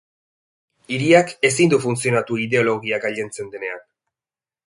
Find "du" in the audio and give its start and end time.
1.75-1.79